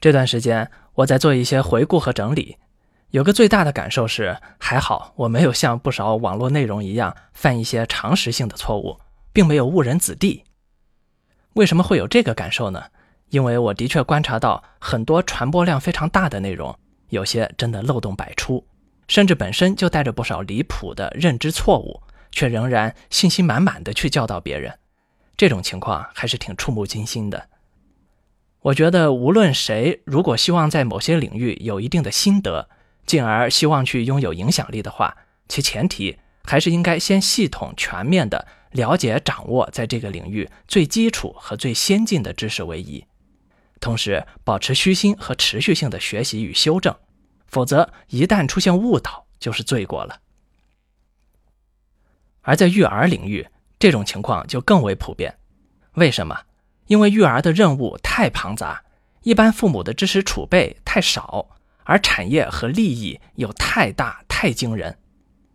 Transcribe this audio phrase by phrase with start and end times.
[0.00, 2.56] 这段时间我在做一些回顾和整理，
[3.10, 8.98] 有个最大的感受是，还好我没有像不少网络内容一样犯一些常识性的错误，
[9.32, 10.42] 并没有误人子弟。
[11.52, 12.84] 为什么会有这个感受呢？
[13.28, 16.74] 因为我的确观察到很多传播量非常大的内容，
[17.10, 18.66] 有些真的漏洞百出，
[19.06, 22.00] 甚至本身就带着不少离谱的认知错误，
[22.32, 24.72] 却仍然信心满满的去教导别人。
[25.36, 27.48] 这种情况还是挺触目惊心的。
[28.62, 32.68] 我觉得，无论谁，如果希望在某些领域有一定的心得，
[33.06, 35.16] 进而希望去拥有影响力的话，
[35.48, 43.06] 其前提还是应该先系统全面的了解、掌握在这个领域最基础和最先进的知识为宜，
[43.80, 46.94] 同时保持虚心和持续性的学习与修正，
[47.46, 50.20] 否则一旦出现误导，就是罪过了。
[52.42, 55.38] 而在育儿领域，这种情况就更为普遍，
[55.94, 56.38] 为什么？
[56.90, 58.82] 因为育儿的任务太庞杂，
[59.22, 61.46] 一般父母的知识储备太少，
[61.84, 64.98] 而产业和利益又太大太惊人，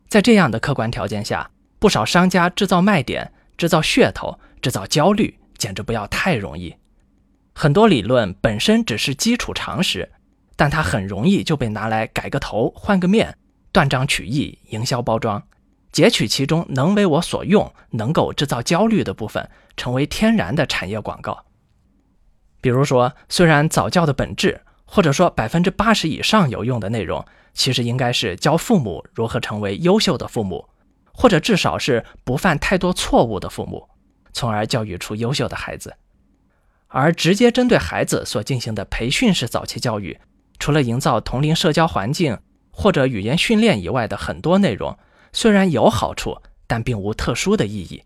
[0.08, 6.74] 在这样的客观条件下，不少商家制造卖点、制造噱头、制造焦虑，简直不要太容易。
[7.54, 10.10] 很多理论本身只是基础常识，
[10.56, 13.38] 但它很容易就被拿来改个头、换个面，
[13.74, 15.44] 断章取义、营销包装。
[15.96, 21.46] 截取其中能为我所用、能够制造焦虑的部分，成为天然的产业广告。
[22.60, 27.24] 比如说，虽然早教的本质，或者说百分之八十以上有用的内容，
[27.54, 30.68] 其实应该是教父母如何成为优秀的父母，
[31.14, 33.88] 或者至少是不犯太多错误的父母，
[34.34, 35.96] 从而教育出优秀的孩子。
[36.90, 40.20] 而直接针对孩子所进行的培训式早期教育，
[40.60, 42.38] 除了营造同龄社交环境
[42.70, 44.98] 或者语言训练以外的很多内容。
[45.36, 48.02] 虽然有好处，但并无特殊的意义，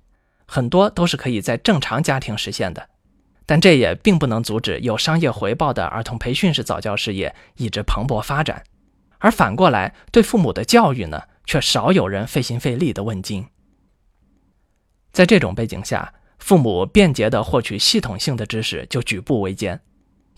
[0.47, 2.89] 很多都是可以在正常家庭实现的。
[3.45, 8.63] 但这也并不能阻止有商业回报的儿童培训式早教事业一直蓬勃发展。
[9.19, 13.45] 而反过来，对父母的教育呢，却少有人费心费力的问津。
[15.11, 19.79] 在这种背景下，父母便捷地获取系统性的知识就举步维艰，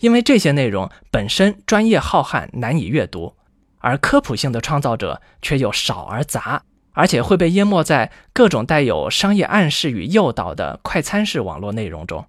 [0.00, 3.34] 因为这些内容本身专业浩瀚，难以阅读，
[3.78, 6.62] 而科普性的创造者却又少而杂。
[6.92, 12.26] 而且会被淹没在各种带有商业暗示与诱导的快餐式网络内容中，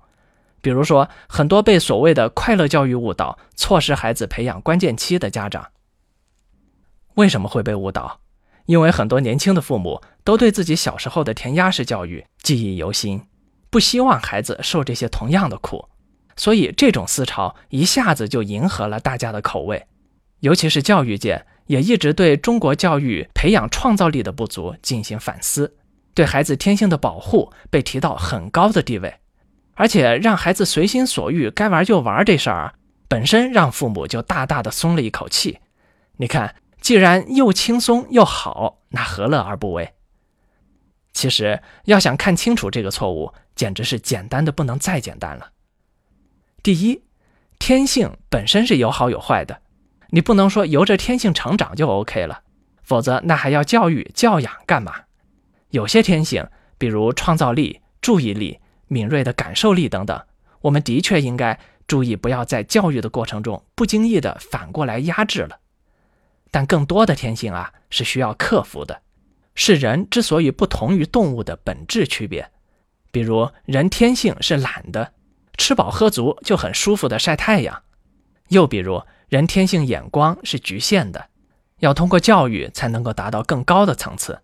[0.62, 5.70] 比如说很多被所谓的快乐教育误导，错失孩子培养关键期的家长。
[7.16, 8.20] 为什么会被误导？
[8.66, 13.22] 因为很多年轻的父母都对自己小时候的填鸭式教育记忆犹新，
[13.70, 15.90] 不希望孩子受这些同样的苦，
[16.38, 19.86] 所以这种思潮一下子就迎合了大家的口味，
[20.40, 21.46] 尤其是教育界。
[21.68, 25.76] 也一直对中国教育培养创造力的不足进行反思，
[26.14, 29.16] 对孩子天性的保护被提到很高的地位，
[29.76, 32.74] 而且让孩子随心所欲，该玩就玩这事儿，
[33.08, 35.60] 本身让父母就大大的松了一口气。
[36.18, 39.94] 你看，既然又轻松又好，那何乐而不为？
[41.14, 45.52] 其实要想看清楚这个错误，简直是简单的不能再简单了。
[46.62, 47.02] 第一，
[47.58, 49.63] 天性本身是有好有坏的。
[50.14, 52.44] 你不能说由着天性成长就 OK 了，
[52.84, 54.94] 否则那还要教育教养干嘛？
[55.72, 56.48] 有些天性，
[56.78, 60.22] 比如创造力、注意力、敏锐的感受力等等，
[60.62, 65.60] 我们的确应该注意，不要在教育的过程中不经意的反过来压制了。
[66.52, 69.02] 但更多的天性啊，是需要克服的，
[69.56, 72.52] 是人之所以不同于动物的本质区别。
[73.10, 75.14] 比如人天性是懒的，
[75.58, 77.82] 吃饱喝足就很舒服的晒太阳；
[78.50, 79.02] 又比如。
[79.34, 81.30] 人天性眼光是局限的，
[81.80, 84.44] 要通过教育才能够达到更高的层次。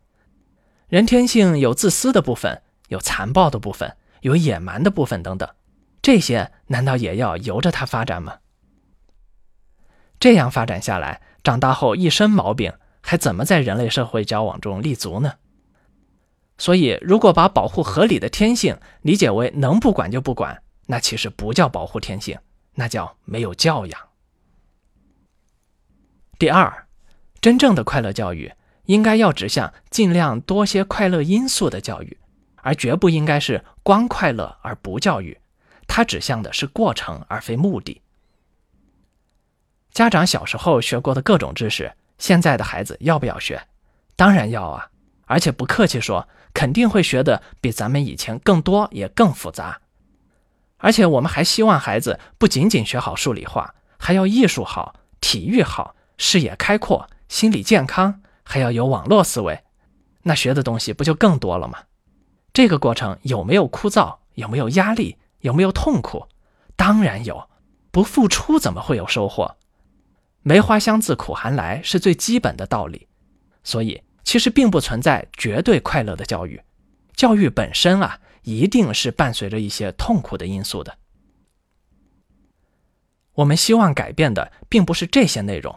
[0.88, 5.48] 人天性有自私的部分，有残暴的部分，有野蛮的部分等等，
[6.02, 8.40] 这些难道也要由着他发展吗？
[10.20, 15.34] 这样发展下来，长大后一身毛病，还怎么在人类社会交往中立足呢？
[16.58, 22.40] 所以，如果把保护合理的天性理解为能不管就不管，那其实不叫保护天性，
[22.74, 24.09] 那叫没有教养。
[26.40, 26.88] 第二，
[27.42, 28.50] 真正的快乐教育
[28.86, 32.18] 应该要指向尽量多些快乐因素的教育，
[32.62, 35.38] 而绝不应该是光快乐而不教育。
[35.86, 38.02] 它指向的是过程而非目的。
[39.92, 43.62] 家长小时候学过的各种知识，现在的孩子要不要学？
[44.16, 44.88] 当然要啊！
[45.26, 49.82] 而且不客气说，肯定会学的比咱们以前更多也更复杂。
[50.78, 55.98] 而且我们还希望孩子不仅仅学好数理化，还要艺术好，体育好。
[56.20, 59.64] 视野开阔，心理健康，还要有网络思维，
[60.24, 61.86] 那学的东西不就更多了吗？
[62.54, 64.18] 这个过程有没有枯燥？
[64.34, 65.18] 有没有压力？
[65.40, 66.28] 有没有痛苦？
[66.76, 67.50] 当然有，
[67.90, 69.56] 不付出怎么会有收获？
[70.42, 73.08] 梅花香自苦寒来是最基本的道理。
[73.64, 76.62] 所以，其实并不存在绝对快乐的教育。
[77.16, 80.98] 教育本身啊，一定是伴随着一些痛苦的因素的。
[83.34, 85.74] 我们希望改变的并不是这些内容，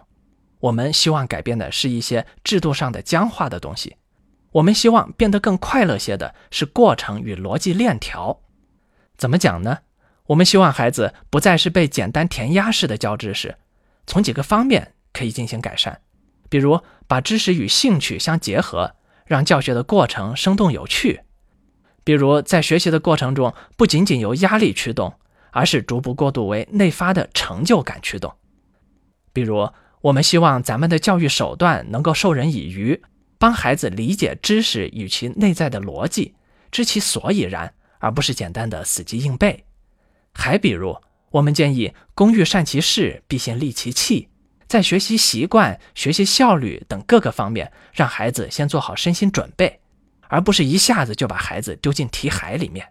[0.62, 3.96] 我们希望改变的是一些制度上的僵化的东西。
[4.52, 8.40] 我们希望变得更快乐些的是过程与逻辑链条。
[9.16, 9.78] 怎么讲呢？
[10.26, 13.56] 我们希望孩子不再是被简单填鸭式的教知识，
[14.06, 16.00] 从几个方面可以进行改善，
[16.48, 18.94] 比如把知识与兴趣相结合，
[19.26, 21.22] 让教学的过程生动有趣；
[22.04, 25.12] 比如在学习的过程中不仅仅由压力驱动，
[25.50, 28.30] 而是逐步过渡为内发的成就感驱动；
[29.32, 29.68] 比如
[30.02, 33.02] 我们希望咱们的教育手段能够授人以渔。
[33.38, 36.32] 帮孩子理解知识与其内在的逻辑，
[36.70, 39.64] 知其所以然，而不是简单的死记硬背。
[40.32, 40.96] 还比如，
[41.32, 44.28] 我们建议工欲善其事，必先利其器，
[44.68, 49.80] 在学习习惯、学习效率等各个方面，让孩子先做好身心准备，
[50.28, 52.86] 而不是一下子就把孩子丢进题海里面。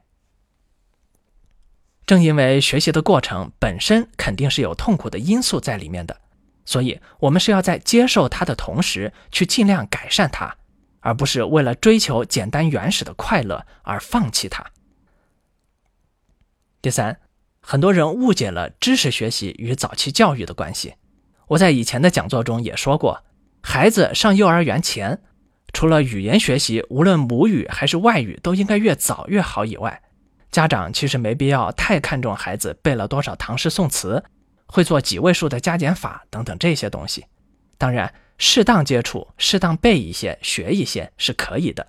[2.05, 6.19] 正因为学习的过程本身肯定是有痛苦的因素在里面的。
[6.63, 10.55] 所以，我们是要在接受它的同时，去尽量改善它，
[10.99, 14.65] 而不是为了追求简单原始的快乐而放弃它。
[16.81, 17.19] 第三，
[17.61, 20.95] 很多人误解了知识学习与早期教育的关系。
[21.47, 23.23] 我在以前的讲座中也说过，
[23.61, 25.21] 孩子上幼儿园前，
[25.73, 30.01] 除了语言学习，无论母语还是外语，都应该越早越好以外，
[30.51, 34.23] 家长其实没必要太看重孩子背了多少唐诗宋词。
[34.71, 37.25] 会做几位数的加减法等等这些东西，
[37.77, 41.85] 当然适当接触、适当背一些、学一些是可以的。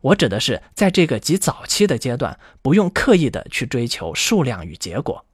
[0.00, 5.24] 我指的是在这个极早期的阶段，不用刻意的去追求数量与结果。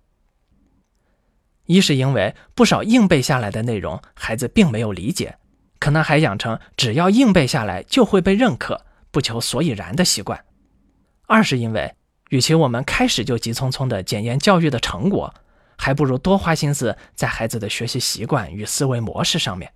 [1.67, 5.39] 一是因为不少硬背下来的内容，孩子并没有理解，
[5.79, 10.39] 可能还养成只要硬背下来就会被认可、不求所以然的习惯；
[11.27, 11.95] 二是因为
[12.29, 15.35] 与其我们开始就急匆匆的检验教育的成果。
[15.85, 19.71] 还不如多花心思在孩子的学习习惯与思维模式上面。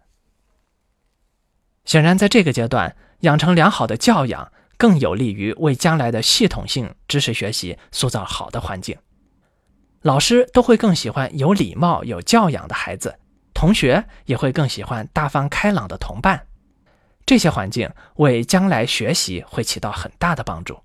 [1.85, 8.97] 显然，在这个阶段，养成良好的教养更有利于为将来的系统性知识学习塑造好的环境。
[10.01, 13.19] 老师都会更喜欢有礼貌、有教养的孩子，
[13.53, 16.47] 同学也会更喜欢大方开朗的同伴。
[17.27, 20.81] 这些环境为将来学习会起到很大的帮助。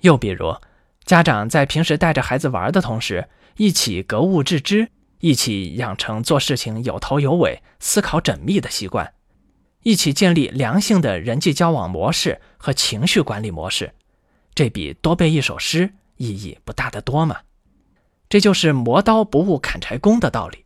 [0.00, 0.52] 又比如。
[1.10, 9.12] 家长在平时带着孩子玩的同时，一起格物致知，一起养成做事情有头有尾、思考缜密的习惯，
[9.82, 13.92] 一起建立良性的人际交往模式和情绪管理模式，
[14.54, 17.38] 这比多背一首诗意义不大得多吗？
[18.28, 20.64] 这就是磨刀不误砍柴工的道理。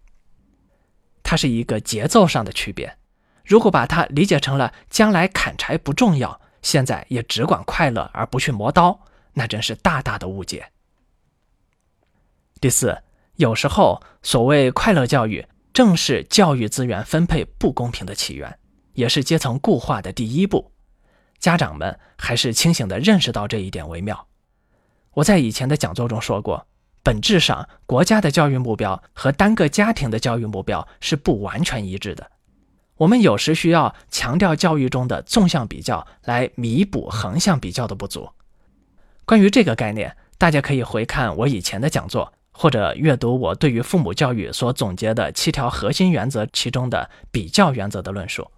[1.23, 2.99] 它是一个节奏上的区别。
[3.47, 9.01] 如果把它理解成了将来砍柴不重要，现在也只管快乐而不去磨刀。
[9.35, 10.73] 那真是大大的误解。
[12.61, 12.97] 第四，
[13.37, 18.59] 有时候所谓快乐教育，正是教育资源分配不公平的起源，
[18.95, 20.73] 也是阶层固化的第一步。
[21.39, 24.27] 家长们还是清醒的认识到这一点为妙。
[25.13, 26.67] 我在以前的讲座中说过，
[27.03, 32.31] 本质上国家的教育目标和单个家庭的教育目标是不完全一致的。
[32.97, 38.31] 我们有时需要强调教育中的纵向比较，来弥补横向比较的不足。
[39.27, 48.51] 关于这个概念，大家可以回看我以前的讲座，或者阅读我对于父母教育所总结的七条核心原则其中的比较原则的论述。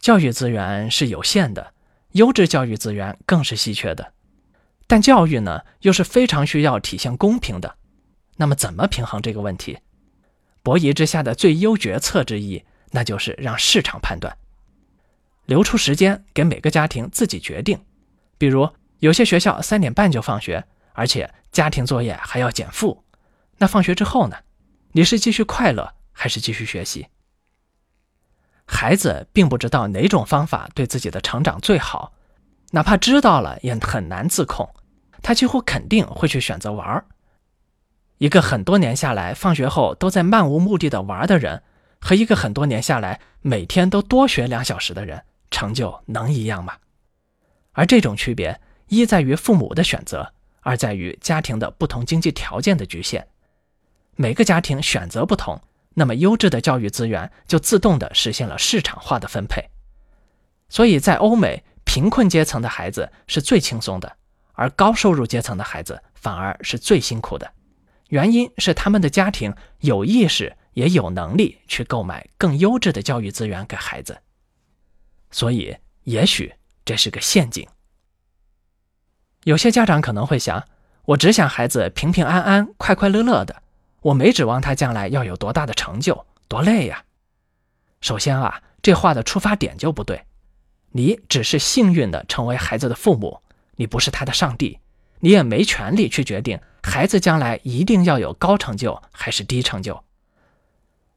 [0.00, 1.72] 教育资源是有限的，
[2.12, 4.12] 优质教育资源更是稀缺的，
[4.88, 7.76] 但教育呢又是非常需要体现公平的。
[8.36, 9.78] 那么怎么平衡这个问题？
[10.64, 14.36] 博弈之下的最优决策之一，那就是让市场判断，
[15.44, 17.78] 留出时间给每个家庭自己决定，
[18.38, 18.68] 比如。
[19.00, 23.04] 有些学校三点半就放学，而且家庭作业还要减负。
[23.58, 24.36] 那放学之后呢？
[24.92, 27.08] 你是继续快乐还是继续学习？
[28.64, 32.14] 孩子并不知道哪种方法对自己的成长最好，
[32.70, 34.68] 哪怕知道了也很难自控。
[35.22, 37.04] 他几乎肯定会去选择玩儿。
[38.18, 41.62] 一个很多年下来放学后都在漫无目的的玩的人，
[42.00, 46.76] 和一个很多年下来每天都多学两小时的人，成就能一样吗？
[47.72, 48.58] 而这种区别。
[48.88, 53.26] 一在于父母的选择，二在于家庭的不同经济条件的局限。
[54.14, 55.60] 每个家庭选择不同，
[55.94, 59.62] 那么优质的教育资源就自动的实现了市场化的分配。
[60.68, 64.16] 所以在欧美，贫困阶层的孩子是最轻松的，
[64.52, 67.52] 而高收入阶层的孩子反而是最辛苦的。
[68.08, 74.16] 原因是他们的家庭有意识也有能力去购买更优质的教育资源给孩子。
[75.30, 77.66] 所以，也许这是个陷阱。
[79.46, 80.64] 有些家长可能会想：
[81.04, 83.62] 我只想孩子平平安安、快快乐乐的，
[84.02, 87.04] 我没指望他将来要有多大的成就，多累呀。
[88.00, 90.24] 首先啊，这话的出发点就不对。
[90.90, 93.40] 你只是幸运的成为孩子的父母，
[93.76, 94.80] 你不是他的上帝，
[95.20, 100.02] 你也没权利去决定孩子将来一定要有高成就还是低成就。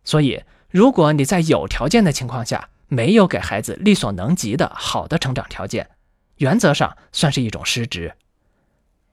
[0.04, 5.90] 所以，如果你在有条件的情况下没有给孩子力所能及的好的成长条件，
[6.40, 8.14] 原则上算是一种失职。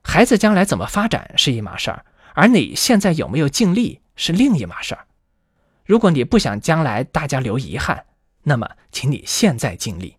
[0.03, 5.05] 孩子将来怎么发展是一码事儿，而你现在有没有尽力是另一码事儿。
[5.85, 8.05] 如果你不想将来大家留遗憾，
[8.43, 10.17] 那么请你现在尽力。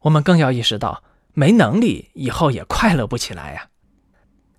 [0.00, 1.02] 我们更要意识到，
[1.34, 3.68] 没能力以后也快乐不起来呀。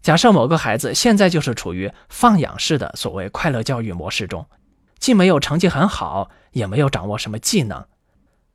[0.02, 4.48] 假设某个孩子现在就是处于放养式的所谓快乐教育模式中，
[5.00, 7.88] 既没有成绩很好，也没有掌握什么技能，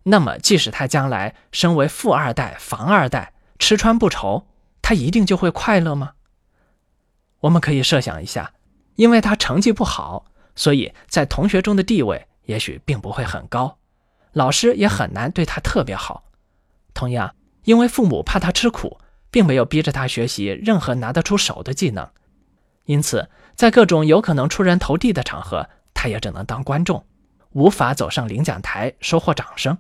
[0.09, 4.47] 那么即使他将来身为富二代、房二代，吃穿不愁，
[4.81, 6.13] 他一定就会快乐吗？
[7.41, 8.53] 我们可以设想一下，
[8.95, 13.79] 因为他成绩不好，所以在同学中的地位也许并不会很高，
[14.33, 16.23] 老师也很难对他特别好。
[16.95, 17.35] 同样，
[17.65, 19.01] 因为父母怕他吃苦，
[19.33, 22.09] 并没有逼着他学习任何拿得出手的技能，
[22.85, 27.05] 因此在各种有可能出人头地的场合，他也只能当观众，
[27.51, 29.77] 无法走上领奖台收获掌声。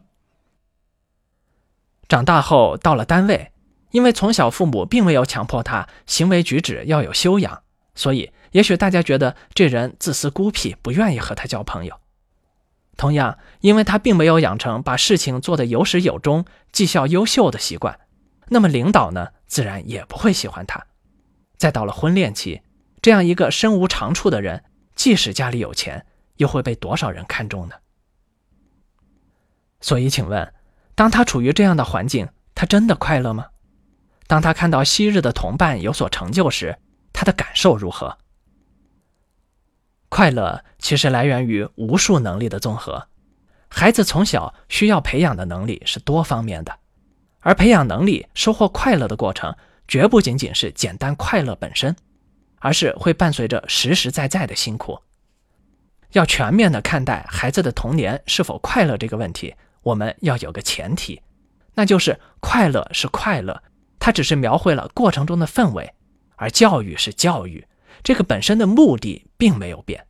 [2.08, 3.52] 长大后到了单位，
[3.90, 7.62] 因为从小父母并没有强迫他行为举止要有修养，
[7.94, 12.00] 所以也许大家觉得这人自私孤僻，不愿意和他交朋友。
[12.96, 17.98] 同样，因为他并没有养成把事情做得有始有终、绩效优秀的习惯，
[18.48, 20.86] 那么领导呢，自然也不会喜欢他。
[21.58, 22.62] 再到了婚恋期，
[23.02, 27.74] 这样一个身无长处的人，即使家里有钱，又会被多少人看重呢？
[29.80, 30.54] 所以，请问，
[30.96, 33.46] 当他处于这样的环境，他真的快乐吗？
[34.26, 36.76] 当他看到昔日的同伴有所成就时，
[37.12, 38.18] 他的感受如何？
[40.08, 43.06] 快乐其实来源于无数能力的综合。
[43.68, 46.74] 孩子从小需要培养的能力是多方面的，
[47.40, 49.54] 而培养能力、收获快乐的过程，
[49.86, 51.94] 绝不仅仅是简单快乐本身，
[52.58, 54.98] 而是会伴随着实实在在的辛苦。
[56.12, 59.54] 要全面的看待孩子的童年是否快乐这个问题，
[59.86, 61.22] 我们要有个前提，
[61.74, 63.62] 那就是快乐是快乐，
[64.00, 65.94] 它只是描绘了过程中的氛围，
[66.34, 67.64] 而教育是教育。
[68.02, 70.04] 这个本身的目的并没有变。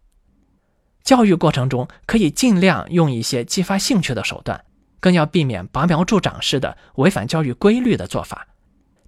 [1.04, 4.64] 教育过程中可以尽量用一些激发兴趣的手段，
[4.98, 8.48] 更要避免拔苗助长式的违反教育规律的做法。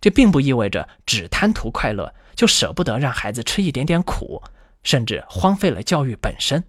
[0.02, 4.42] 这并不意味着只贪图快乐就舍不得让孩子吃一点点苦，
[4.82, 6.62] 甚至荒废了教育本身。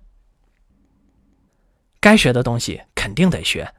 [1.99, 3.69] 该学的东西肯定得学，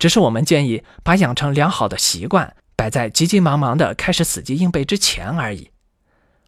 [0.00, 5.70] 只是我们建议把养成良好的习惯摆在急急忙忙的开始死记硬背之前而已。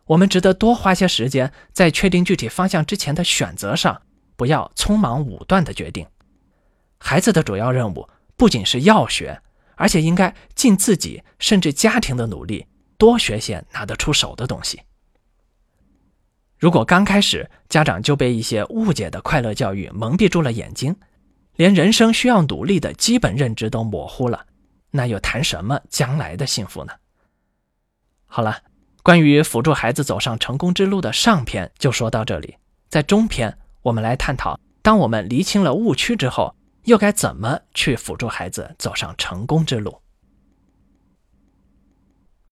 [0.07, 4.03] 我们值得多花些时间在确定具体方向之前的选择上，
[4.37, 6.07] 不要匆忙武断的决定。
[6.99, 9.41] 孩子的主要任务不仅是要学，
[9.77, 12.67] 而且应该尽自己甚至家庭的努力，
[12.97, 14.81] 多学些拿得出手的东西。
[16.59, 20.97] 如果刚开始家长就被一些误解的快乐教育蒙蔽住了眼睛，
[21.57, 24.47] 连人生需要努力的基本认知都模糊了，
[24.91, 26.93] 那又谈什么将来的幸福呢？
[28.27, 28.59] 好了。
[29.05, 32.57] 关于辅助孩子走上成功之路的上篇就说到这里，
[32.89, 36.55] 在中篇我们来探讨，当我们厘清了误区之后，
[36.85, 40.01] 又该怎么去辅助孩子走上成功之路。